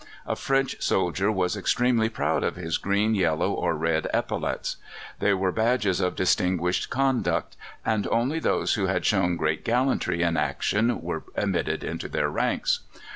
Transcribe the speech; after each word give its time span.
A 0.25 0.35
French 0.35 0.81
soldier 0.81 1.31
was 1.31 1.55
extremely 1.55 2.09
proud 2.09 2.43
of 2.43 2.55
his 2.55 2.79
green, 2.79 3.13
yellow, 3.13 3.51
or 3.51 3.75
red 3.75 4.07
epaulettes. 4.11 4.77
They 5.19 5.31
were 5.35 5.51
badges 5.51 6.01
of 6.01 6.15
distinguished 6.15 6.89
conduct 6.89 7.55
and 7.85 8.07
only 8.07 8.39
those 8.39 8.73
who 8.73 8.87
had 8.87 9.05
shown 9.05 9.35
great 9.37 9.63
gallantry 9.63 10.23
in 10.23 10.37
action 10.37 11.03
were 11.03 11.25
admitted 11.35 11.83
into 11.83 12.09
their 12.09 12.29
ranks. 12.31 12.79